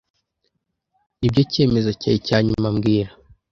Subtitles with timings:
[1.19, 3.11] Nibyo cyemezo cyawe cya nyuma mbwira